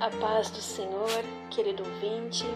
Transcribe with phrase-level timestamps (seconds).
[0.00, 2.46] A paz do Senhor, querido ouvinte.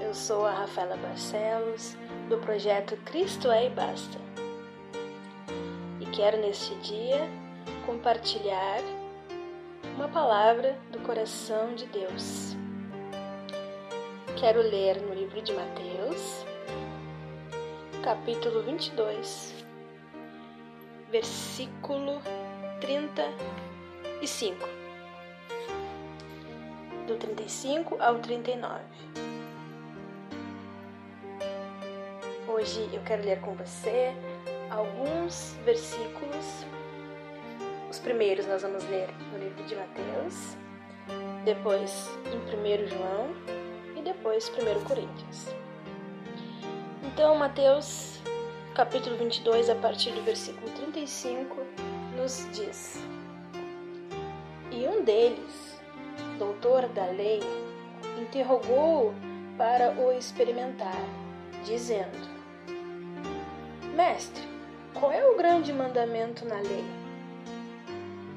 [0.00, 1.96] Eu sou a Rafaela Barcelos,
[2.28, 4.18] do projeto Cristo é e Basta.
[6.00, 7.20] E quero neste dia
[7.86, 8.80] compartilhar
[9.94, 12.56] uma palavra do coração de Deus.
[14.36, 16.44] Quero ler no livro de Mateus,
[18.02, 19.54] capítulo 22,
[21.12, 22.20] versículo
[22.80, 24.73] 35
[27.06, 28.80] do 35 ao 39.
[32.48, 34.12] Hoje eu quero ler com você
[34.70, 36.64] alguns versículos.
[37.90, 40.56] Os primeiros nós vamos ler no livro de Mateus,
[41.44, 43.34] depois em 1 João
[43.96, 45.48] e depois 1 Coríntios.
[47.02, 48.20] Então, Mateus,
[48.74, 51.56] capítulo 22, a partir do versículo 35,
[52.16, 52.98] nos diz:
[54.70, 55.73] E um deles,
[56.38, 57.40] doutor da lei,
[58.20, 59.14] interrogou-o
[59.56, 61.04] para o experimentar,
[61.64, 62.28] dizendo:
[63.94, 64.42] Mestre,
[64.92, 66.84] qual é o grande mandamento na lei?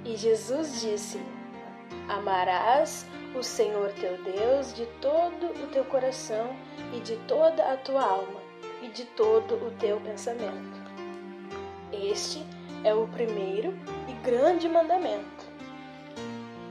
[0.06, 1.20] E Jesus disse:
[2.08, 6.56] Amarás o Senhor teu Deus de todo o teu coração
[6.95, 8.42] e de toda a tua alma
[8.82, 10.88] e de todo o teu pensamento.
[11.92, 12.45] Este
[12.84, 13.73] é o primeiro
[14.08, 15.45] e grande mandamento.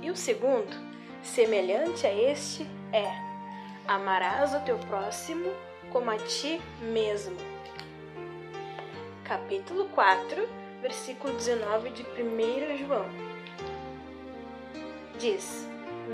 [0.02, 0.85] E o segundo
[1.26, 3.04] Semelhante a este é:
[3.86, 5.52] amarás o teu próximo
[5.92, 7.36] como a ti mesmo.
[9.24, 10.48] Capítulo 4,
[10.80, 13.06] versículo 19 de 1 João.
[15.18, 15.66] Diz: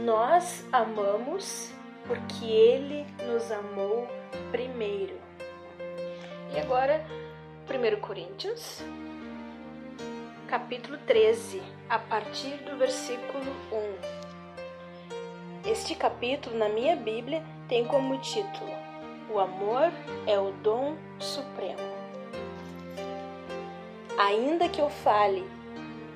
[0.03, 1.71] Nós amamos
[2.07, 4.09] porque ele nos amou
[4.51, 5.21] primeiro.
[6.53, 7.05] E agora,
[7.69, 8.81] 1 Coríntios,
[10.49, 14.32] capítulo 13, a partir do versículo 1.
[15.65, 18.69] Este capítulo na minha Bíblia tem como título
[19.33, 19.93] O amor
[20.27, 21.79] é o dom supremo.
[24.19, 25.49] Ainda que eu fale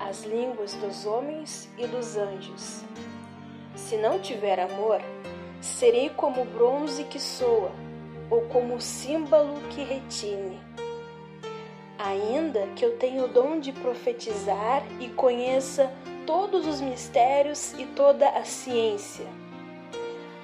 [0.01, 2.83] as línguas dos homens e dos anjos,
[3.77, 5.01] se não tiver amor,
[5.61, 7.71] serei como bronze que soa
[8.29, 10.59] ou como símbolo que retine.
[11.97, 15.89] Ainda que eu tenha o dom de profetizar e conheça
[16.27, 19.27] todos os mistérios e toda a ciência.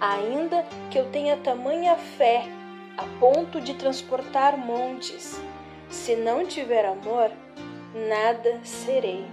[0.00, 2.44] Ainda que eu tenha tamanha fé
[2.96, 5.40] a ponto de transportar montes,
[5.90, 7.30] se não tiver amor,
[8.08, 9.24] nada serei.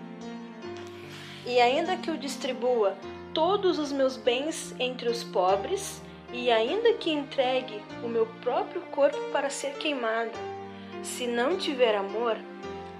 [1.46, 2.96] E ainda que eu distribua
[3.34, 6.02] todos os meus bens entre os pobres,
[6.32, 10.38] e ainda que entregue o meu próprio corpo para ser queimado,
[11.02, 12.38] se não tiver amor,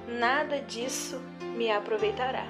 [0.08, 1.22] nada disso
[1.56, 2.48] me aproveitará.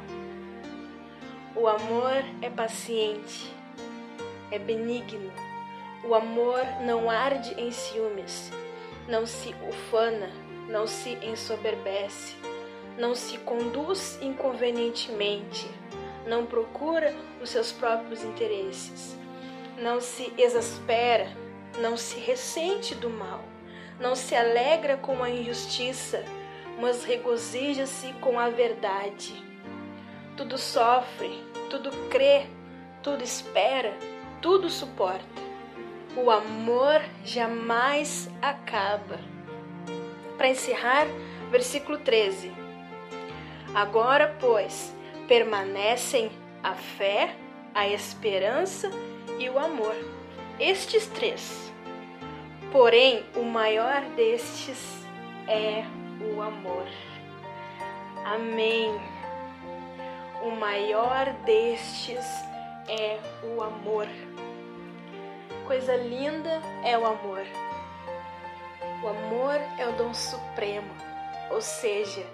[1.55, 3.51] O amor é paciente,
[4.51, 5.31] é benigno.
[6.03, 8.51] O amor não arde em ciúmes,
[9.07, 10.29] não se ufana,
[10.69, 12.35] não se ensoberbece,
[12.99, 15.67] não se conduz inconvenientemente,
[16.27, 19.17] não procura os seus próprios interesses,
[19.81, 21.35] não se exaspera,
[21.81, 23.43] não se ressente do mal,
[23.99, 26.23] não se alegra com a injustiça,
[26.79, 29.48] mas regozija-se com a verdade
[30.39, 32.45] tudo sofre, tudo crê,
[33.03, 33.93] tudo espera,
[34.41, 35.41] tudo suporta.
[36.15, 39.19] O amor jamais acaba.
[40.37, 41.07] Para encerrar,
[41.51, 42.53] versículo 13.
[43.75, 44.95] Agora, pois,
[45.27, 46.31] permanecem
[46.63, 47.35] a fé,
[47.75, 48.89] a esperança
[49.37, 49.95] e o amor.
[50.57, 51.69] Estes três.
[52.71, 55.05] Porém, o maior destes
[55.49, 55.83] é
[56.33, 56.87] o amor.
[58.23, 59.18] Amém.
[60.41, 62.25] O maior destes
[62.87, 64.07] é o amor.
[65.67, 67.45] Coisa linda é o amor.
[69.03, 70.93] O amor é o dom supremo,
[71.51, 72.25] ou seja,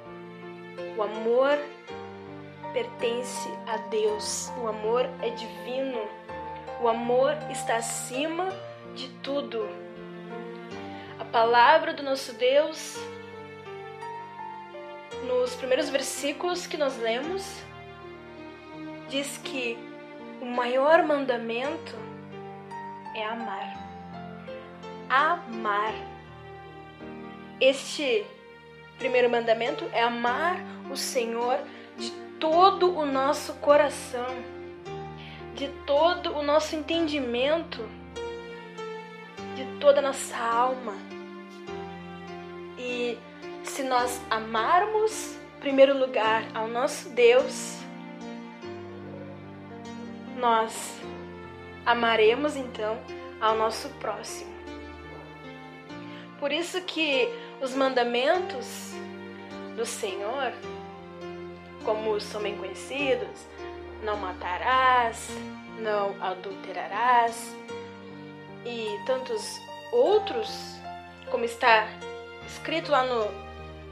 [0.95, 1.57] o amor
[2.73, 4.51] pertence a Deus.
[4.61, 5.99] O amor é divino.
[6.81, 8.49] O amor está acima
[8.93, 9.67] de tudo.
[11.17, 12.97] A palavra do nosso Deus,
[15.23, 17.64] nos primeiros versículos que nós lemos,
[19.15, 19.77] diz que
[20.41, 21.95] o maior mandamento
[23.15, 23.73] é amar.
[25.09, 25.93] Amar.
[27.61, 28.25] Este
[28.97, 30.57] primeiro mandamento é amar
[30.91, 31.57] o Senhor
[31.97, 34.35] de todo o nosso coração,
[35.53, 37.87] de todo o nosso entendimento,
[39.55, 40.93] de toda a nossa alma.
[42.77, 43.17] E
[43.63, 47.84] se nós amarmos, em primeiro lugar, ao nosso Deus,
[50.35, 50.99] nós
[51.85, 52.97] amaremos então
[53.39, 54.53] ao nosso próximo.
[56.39, 57.29] Por isso que
[57.61, 58.91] os mandamentos
[59.75, 60.53] do Senhor,
[61.83, 63.47] como são bem conhecidos,
[64.03, 65.29] não matarás,
[65.79, 67.55] não adulterarás
[68.65, 69.59] e tantos
[69.91, 70.49] outros,
[71.31, 71.87] como está
[72.45, 73.27] escrito lá no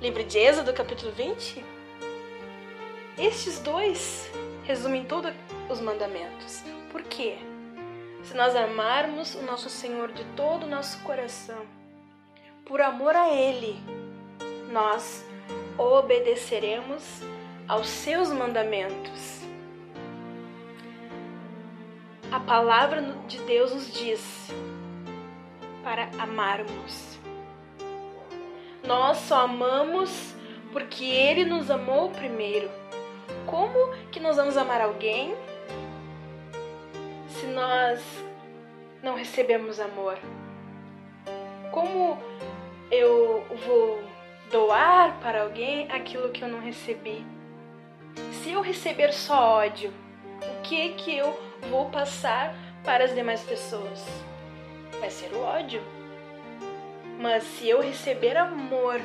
[0.02, 1.64] livro de Êxodo, capítulo 20,
[3.18, 4.30] estes dois
[4.64, 5.34] resumem todos
[5.70, 6.64] os mandamentos.
[6.92, 7.38] Por quê?
[8.24, 11.66] Se nós amarmos o nosso Senhor de todo o nosso coração,
[12.66, 13.78] por amor a Ele,
[14.72, 15.26] nós
[15.78, 17.22] obedeceremos
[17.68, 19.42] aos seus mandamentos.
[22.32, 24.50] A palavra de Deus nos diz
[25.84, 27.20] para amarmos.
[28.86, 30.34] Nós só amamos
[30.72, 32.83] porque Ele nos amou primeiro.
[33.54, 35.36] Como que nós vamos amar alguém
[37.28, 38.02] se nós
[39.04, 40.18] não recebemos amor?
[41.72, 42.18] Como
[42.90, 44.04] eu vou
[44.52, 47.24] doar para alguém aquilo que eu não recebi?
[48.42, 49.94] Se eu receber só ódio,
[50.42, 51.40] o que que eu
[51.70, 54.04] vou passar para as demais pessoas?
[55.00, 55.84] Vai ser o ódio.
[57.20, 59.00] Mas se eu receber amor,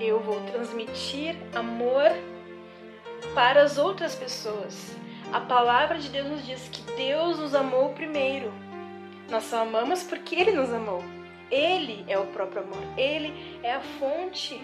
[0.00, 2.10] eu vou transmitir amor
[3.32, 4.96] para as outras pessoas.
[5.32, 8.52] A palavra de Deus nos diz que Deus nos amou primeiro.
[9.30, 11.02] Nós só amamos porque Ele nos amou.
[11.50, 12.82] Ele é o próprio amor.
[12.96, 14.60] Ele é a fonte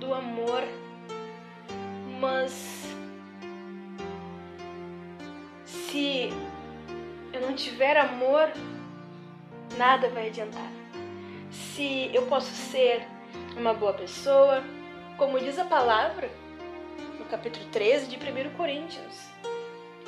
[0.00, 0.62] do amor.
[2.20, 2.92] Mas
[5.64, 6.32] se
[7.32, 8.50] eu não tiver amor,
[9.76, 10.70] nada vai adiantar.
[11.50, 13.06] Se eu posso ser
[13.56, 14.62] uma boa pessoa,
[15.16, 16.28] como diz a palavra
[17.28, 19.28] capítulo 13 de 1 Coríntios,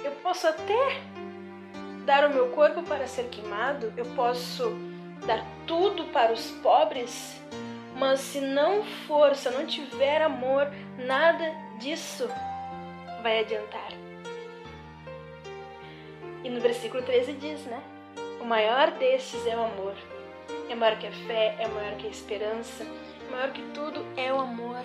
[0.03, 1.01] eu posso até
[2.05, 4.73] dar o meu corpo para ser queimado, eu posso
[5.27, 7.39] dar tudo para os pobres,
[7.97, 12.27] mas se não for, se não tiver amor, nada disso
[13.23, 13.93] vai adiantar.
[16.43, 17.83] E no versículo 13 diz, né?
[18.41, 19.95] O maior destes é o amor.
[20.71, 22.87] É maior que a fé, é maior que a esperança,
[23.31, 24.81] maior que tudo é o amor.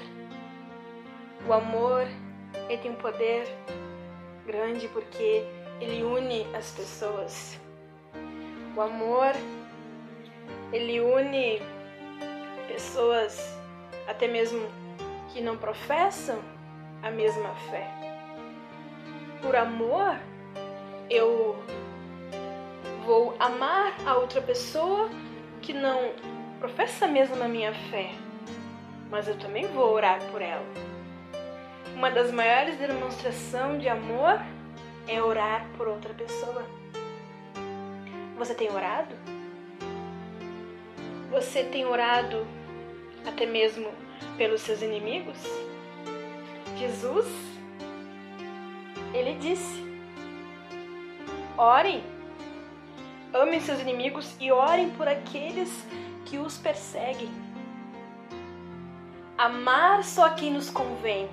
[1.48, 2.06] O amor,
[2.70, 3.48] ele tem um poder
[4.46, 5.44] grande porque
[5.80, 7.60] ele une as pessoas.
[8.76, 9.34] O amor,
[10.72, 11.62] ele une
[12.68, 13.56] pessoas
[14.08, 14.68] até mesmo
[15.34, 16.40] que não professam
[17.02, 17.88] a mesma fé.
[19.42, 20.18] Por amor,
[21.10, 21.56] eu
[23.06, 25.10] vou amar a outra pessoa
[25.62, 26.14] que não
[26.60, 28.12] professa mesmo a minha fé,
[29.10, 30.95] mas eu também vou orar por ela.
[31.96, 34.42] Uma das maiores demonstrações de amor
[35.08, 36.66] é orar por outra pessoa.
[38.38, 39.16] Você tem orado?
[41.32, 42.46] Você tem orado
[43.26, 43.90] até mesmo
[44.38, 45.38] pelos seus inimigos?
[46.78, 47.26] Jesus,
[49.14, 49.82] ele disse:
[51.58, 52.04] Orem,
[53.34, 55.72] amem seus inimigos e orem por aqueles
[56.26, 57.30] que os perseguem.
[59.38, 61.30] Amar só quem nos convém,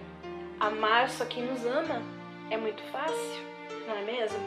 [0.63, 2.01] amar só quem nos ama
[2.49, 3.43] é muito fácil,
[3.89, 4.39] não é mesmo?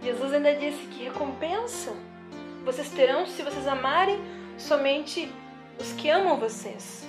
[0.00, 1.92] Jesus ainda disse que recompensa
[2.64, 4.16] vocês terão se vocês amarem
[4.56, 5.32] somente
[5.80, 7.04] os que amam vocês.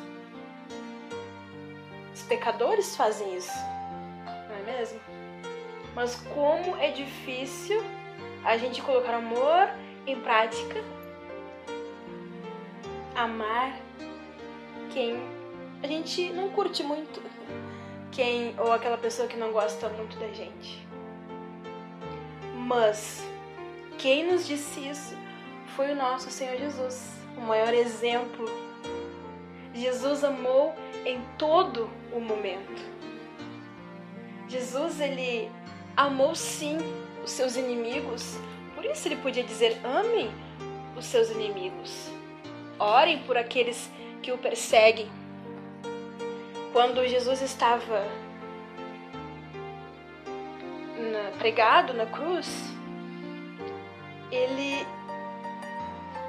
[2.11, 3.53] Os pecadores fazem isso,
[4.25, 4.99] não é mesmo?
[5.93, 7.79] Mas como é difícil
[8.43, 9.69] a gente colocar amor
[10.07, 10.83] em prática,
[13.15, 13.71] amar
[14.89, 15.19] quem
[15.83, 17.21] a gente não curte muito,
[18.19, 20.85] quem ou aquela pessoa que não gosta muito da gente.
[22.53, 23.23] Mas
[23.97, 25.15] quem nos disse isso
[25.73, 28.45] foi o nosso Senhor Jesus, o maior exemplo.
[29.73, 32.83] Jesus amou em todo o momento.
[34.49, 35.49] Jesus ele
[35.95, 36.77] amou sim
[37.23, 38.37] os seus inimigos,
[38.75, 40.29] por isso ele podia dizer: amem
[40.97, 42.09] os seus inimigos,
[42.77, 43.89] orem por aqueles
[44.21, 45.18] que o perseguem.
[46.71, 48.05] Quando Jesus estava
[50.97, 52.47] na, pregado na cruz,
[54.31, 54.85] ele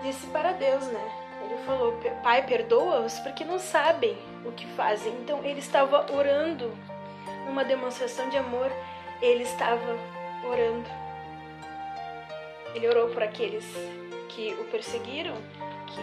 [0.02, 1.12] disse para Deus, né?
[1.44, 5.12] Ele falou: Pai, perdoa-os porque não sabem o que fazem.
[5.20, 6.72] Então ele estava orando,
[7.48, 8.70] uma demonstração de amor
[9.20, 9.98] ele estava
[10.44, 10.88] orando.
[12.74, 13.64] Ele orou por aqueles
[14.28, 15.34] que o perseguiram,
[15.86, 16.00] que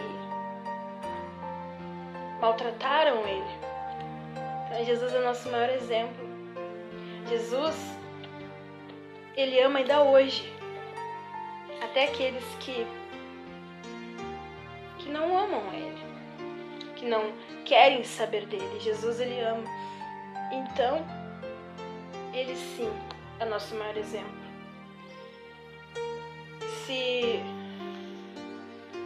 [2.40, 3.67] maltrataram ele.
[4.78, 6.24] Então, Jesus é o nosso maior exemplo.
[7.28, 7.74] Jesus,
[9.36, 10.54] ele ama ainda hoje
[11.82, 12.86] até aqueles que
[15.00, 15.98] que não amam ele,
[16.94, 17.32] que não
[17.64, 18.78] querem saber dele.
[18.78, 19.64] Jesus ele ama.
[20.52, 21.04] Então,
[22.32, 22.88] ele sim
[23.40, 24.38] é nosso maior exemplo.
[26.86, 27.42] Se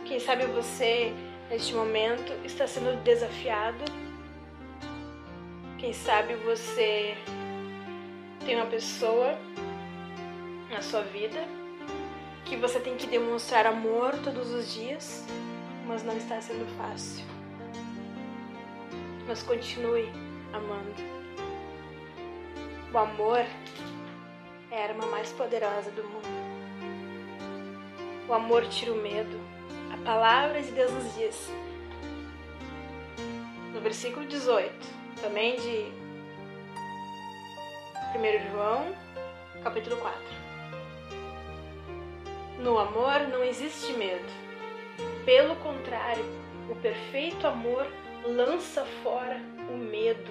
[0.05, 1.15] quem sabe você
[1.49, 4.02] neste momento está sendo desafiado,
[5.83, 7.17] quem sabe você
[8.47, 9.37] tem uma pessoa
[10.71, 11.45] na sua vida
[12.45, 15.27] que você tem que demonstrar amor todos os dias,
[15.85, 17.25] mas não está sendo fácil.
[19.27, 20.09] Mas continue
[20.53, 21.03] amando.
[22.95, 23.45] O amor
[24.71, 26.29] é a arma mais poderosa do mundo.
[28.29, 29.37] O amor tira o medo.
[29.93, 31.51] A palavra de Deus nos diz,
[33.75, 35.93] no versículo 18, também de
[38.17, 38.95] 1 João,
[39.63, 40.21] capítulo 4.
[42.59, 44.31] No amor não existe medo.
[45.25, 46.25] Pelo contrário,
[46.71, 47.87] o perfeito amor
[48.25, 50.31] lança fora o medo.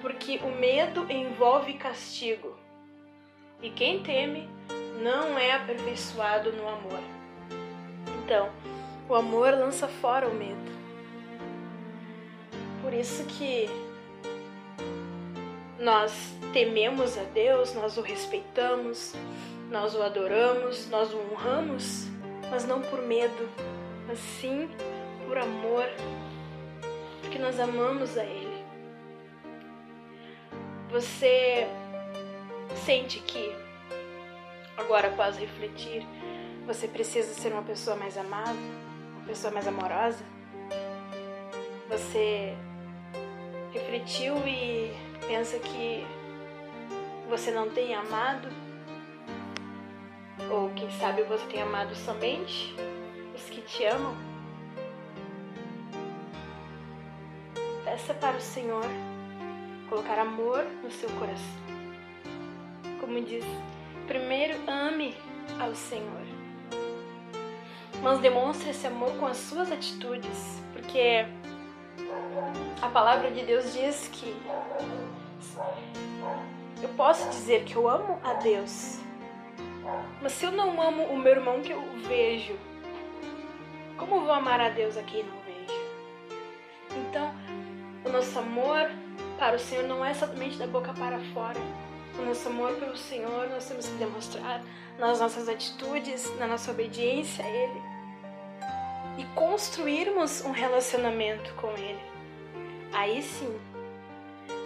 [0.00, 2.56] Porque o medo envolve castigo.
[3.62, 4.48] E quem teme
[5.02, 7.00] não é aperfeiçoado no amor.
[8.24, 8.50] Então,
[9.08, 10.75] o amor lança fora o medo.
[12.86, 13.68] Por isso que
[15.80, 16.12] nós
[16.52, 19.12] tememos a Deus, nós o respeitamos,
[19.68, 22.06] nós o adoramos, nós o honramos,
[22.48, 23.50] mas não por medo,
[24.06, 24.70] mas sim
[25.26, 25.84] por amor,
[27.22, 28.64] porque nós amamos a Ele.
[30.92, 31.66] Você
[32.84, 33.52] sente que,
[34.76, 36.06] agora após refletir,
[36.64, 38.54] você precisa ser uma pessoa mais amada,
[39.16, 40.24] uma pessoa mais amorosa?
[41.88, 42.56] Você
[43.76, 44.90] refletiu e
[45.26, 46.06] pensa que
[47.28, 48.48] você não tem amado?
[50.50, 52.74] Ou quem sabe você tem amado somente
[53.34, 54.16] os que te amam?
[57.84, 58.84] Peça para o Senhor
[59.88, 61.66] colocar amor no seu coração.
[63.00, 63.44] Como diz,
[64.06, 65.14] primeiro ame
[65.60, 66.26] ao Senhor.
[68.02, 71.26] Mas demonstre esse amor com as suas atitudes, porque
[72.82, 74.36] a palavra de Deus diz que
[76.82, 78.98] eu posso dizer que eu amo a Deus,
[80.20, 82.56] mas se eu não amo o meu irmão que eu vejo,
[83.96, 85.80] como vou amar a Deus a quem não vejo?
[87.08, 87.34] Então,
[88.04, 88.90] o nosso amor
[89.38, 91.60] para o Senhor não é somente da boca para fora.
[92.18, 94.62] O nosso amor pelo Senhor nós temos que demonstrar
[94.98, 97.82] nas nossas atitudes, na nossa obediência a Ele
[99.18, 102.00] e construirmos um relacionamento com Ele.
[102.92, 103.58] Aí sim,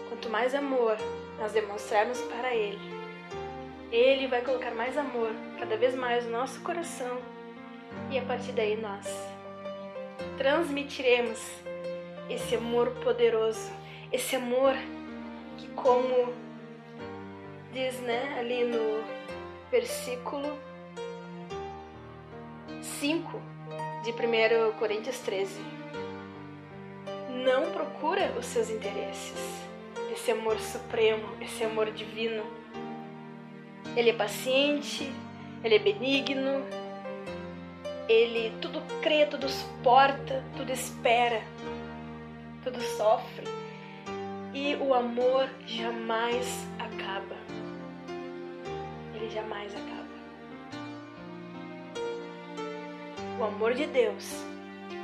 [0.08, 0.96] quanto mais amor
[1.38, 2.78] nós demonstrarmos para Ele,
[3.90, 7.18] Ele vai colocar mais amor cada vez mais no nosso coração
[8.10, 9.06] e a partir daí nós
[10.36, 11.40] transmitiremos
[12.28, 13.70] esse amor poderoso,
[14.12, 14.74] esse amor
[15.58, 16.32] que, como
[17.72, 19.04] diz né, ali no
[19.70, 20.58] versículo
[22.82, 23.59] 5
[24.02, 25.60] de 1 Coríntios 13,
[27.44, 29.60] não procura os seus interesses
[30.12, 32.42] esse amor supremo, esse amor divino.
[33.96, 35.10] Ele é paciente,
[35.64, 36.64] ele é benigno,
[38.08, 41.42] ele tudo crê, tudo suporta, tudo espera,
[42.62, 43.46] tudo sofre.
[44.52, 47.36] E o amor jamais acaba.
[49.14, 49.99] Ele jamais acaba.
[53.40, 54.44] O amor de Deus,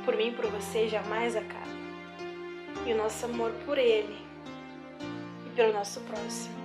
[0.05, 1.65] por mim e por você, jamais acaba.
[2.85, 4.27] E o nosso amor por Ele
[5.57, 6.55] pelo nosso próximo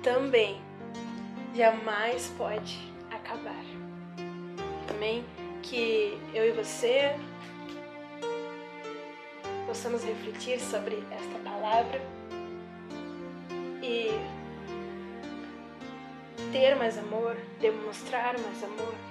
[0.00, 0.62] também
[1.56, 2.78] jamais pode
[3.10, 3.64] acabar.
[4.86, 5.24] Também
[5.60, 7.16] que eu e você
[9.66, 12.00] possamos refletir sobre esta palavra
[13.82, 14.10] e
[16.52, 19.09] ter mais amor, demonstrar mais amor.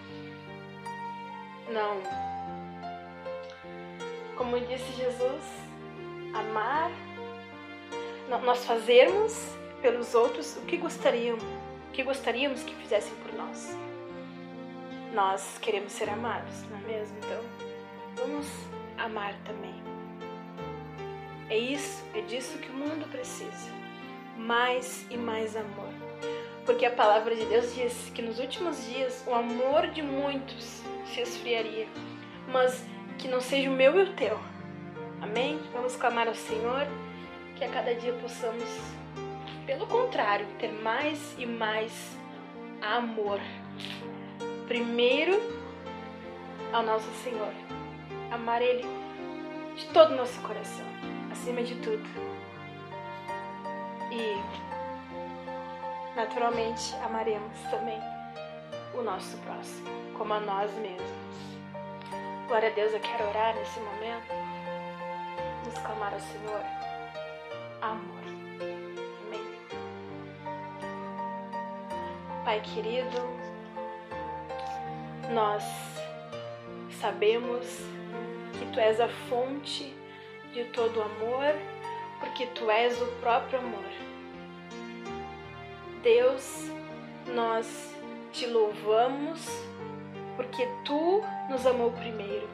[1.72, 2.02] Não.
[4.36, 5.44] Como disse Jesus,
[6.34, 6.92] amar
[8.38, 9.34] nós fazermos
[9.82, 13.76] pelos outros o que gostariam, o que gostaríamos que fizessem por nós.
[15.14, 17.18] Nós queremos ser amados, não é mesmo?
[17.18, 17.44] Então,
[18.16, 18.48] vamos
[18.98, 19.74] amar também.
[21.50, 23.72] É isso, é disso que o mundo precisa.
[24.38, 25.90] Mais e mais amor.
[26.66, 31.22] Porque a palavra de Deus diz que nos últimos dias o amor de muitos se
[31.22, 31.88] esfriaria,
[32.48, 32.86] mas
[33.18, 34.40] que não seja o meu e o teu.
[35.22, 35.60] Amém?
[35.74, 36.88] Vamos clamar ao Senhor
[37.56, 38.64] que a cada dia possamos,
[39.66, 42.18] pelo contrário, ter mais e mais
[42.82, 43.40] amor
[44.68, 45.42] primeiro
[46.72, 47.54] ao nosso Senhor.
[48.32, 48.86] Amar Ele
[49.76, 50.86] de todo o nosso coração,
[51.32, 52.04] acima de tudo.
[54.12, 54.38] E,
[56.16, 58.00] naturalmente, amaremos também
[59.00, 59.88] o nosso próximo,
[60.18, 61.10] como a nós mesmos.
[62.48, 64.34] Glória a Deus, eu quero orar nesse momento,
[65.66, 66.62] nos clamar ao Senhor.
[67.82, 68.24] Amor.
[69.26, 69.46] Amém.
[72.44, 73.18] Pai querido,
[75.32, 75.64] nós
[77.00, 77.66] sabemos
[78.58, 79.96] que Tu és a fonte
[80.52, 81.56] de todo amor,
[82.20, 83.86] porque Tu és o próprio amor.
[86.04, 86.70] Deus,
[87.28, 87.98] nós
[88.32, 89.46] te louvamos
[90.36, 92.48] porque Tu nos amou primeiro.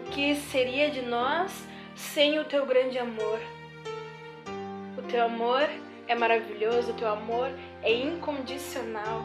[0.00, 3.40] O que seria de nós sem o Teu grande amor?
[4.98, 5.68] O Teu amor
[6.06, 7.50] é maravilhoso, o Teu amor
[7.82, 9.24] é incondicional.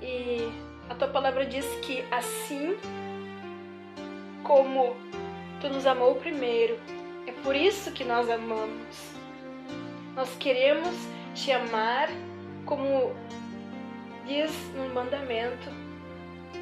[0.00, 0.50] E
[0.90, 2.76] a tua palavra diz que assim
[4.42, 4.96] como
[5.60, 6.78] tu nos amou primeiro,
[7.26, 9.12] é por isso que nós amamos.
[10.16, 10.94] Nós queremos
[11.34, 12.08] te amar
[12.66, 13.14] como
[14.26, 15.70] diz no mandamento,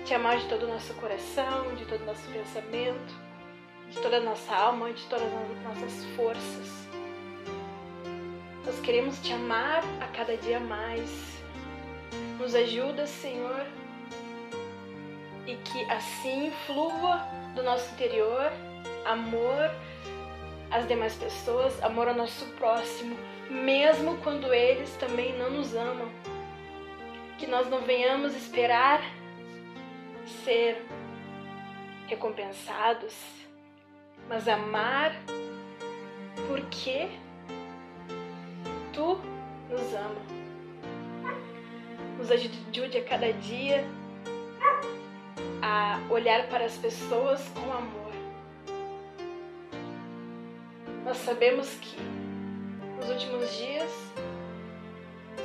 [0.05, 3.15] te amar de todo o nosso coração, de todo o nosso pensamento,
[3.91, 6.89] de toda a nossa alma, de todas as nossas forças.
[8.65, 11.41] Nós queremos te amar a cada dia mais.
[12.39, 13.67] Nos ajuda, Senhor,
[15.47, 18.51] e que assim flua do nosso interior
[19.05, 19.71] amor
[20.71, 23.17] às demais pessoas, amor ao nosso próximo,
[23.51, 26.09] mesmo quando eles também não nos amam.
[27.41, 29.01] Que nós não venhamos esperar
[30.45, 30.85] ser
[32.07, 33.17] recompensados,
[34.29, 35.17] mas amar
[36.47, 37.09] porque
[38.93, 39.19] tu
[39.71, 40.21] nos ama.
[42.19, 43.87] Nos ajude a cada dia
[45.63, 48.13] a olhar para as pessoas com amor.
[51.07, 51.97] Nós sabemos que
[52.99, 53.91] nos últimos dias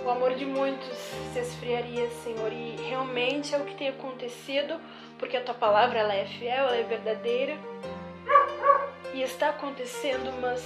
[0.05, 0.95] o amor de muitos
[1.33, 4.79] se esfriaria, Senhor, e realmente é o que tem acontecido,
[5.17, 7.57] porque a tua palavra ela é fiel, ela é verdadeira.
[9.13, 10.61] E está acontecendo, mas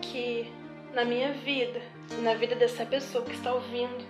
[0.00, 0.50] que
[0.92, 1.80] na minha vida
[2.22, 4.04] na vida dessa pessoa que está ouvindo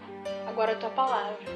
[0.47, 1.47] agora a tua palavra,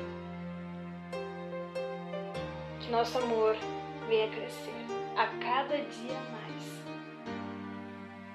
[2.90, 3.56] nosso amor
[4.08, 4.74] venha crescer
[5.16, 6.80] a cada dia mais.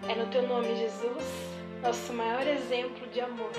[0.07, 1.25] É no teu nome, Jesus,
[1.81, 3.51] nosso maior exemplo de amor.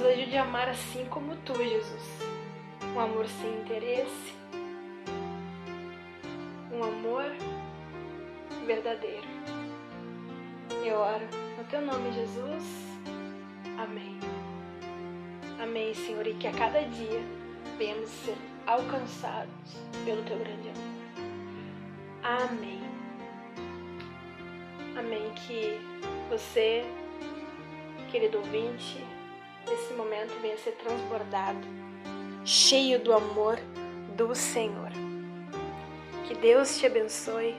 [0.00, 2.22] Nos ajude a amar assim como tu, Jesus.
[2.96, 4.32] Um amor sem interesse,
[6.72, 7.26] um amor
[8.64, 9.28] verdadeiro.
[10.82, 11.26] Eu oro
[11.58, 12.64] no teu nome, Jesus.
[13.78, 14.18] Amém.
[15.62, 17.20] Amém, Senhor, e que a cada dia
[17.76, 22.48] venhamos ser alcançados pelo teu grande amor.
[22.48, 22.80] Amém.
[24.98, 25.30] Amém.
[25.46, 25.78] Que
[26.30, 26.86] você,
[28.10, 29.04] querido ouvinte,
[29.70, 31.66] nesse momento venha ser transbordado,
[32.44, 33.58] cheio do amor
[34.16, 34.90] do Senhor.
[36.26, 37.54] Que Deus te abençoe.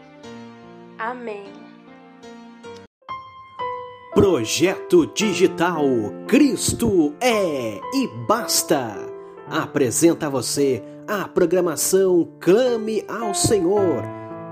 [1.00, 1.46] Amém.
[4.14, 5.84] Projeto Digital
[6.28, 8.98] Cristo é e basta.
[9.50, 14.04] Apresenta a você a programação Clame ao Senhor.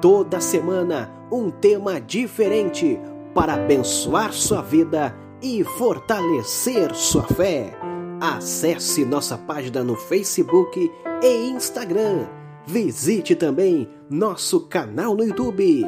[0.02, 2.98] Toda semana, um tema diferente
[3.34, 7.78] para abençoar sua vida e fortalecer sua fé.
[8.21, 10.91] Acesse nossa página no Facebook
[11.23, 12.28] e Instagram.
[12.65, 15.86] Visite também nosso canal no YouTube,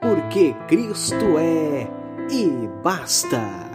[0.00, 1.88] porque Cristo é
[2.30, 3.73] e basta.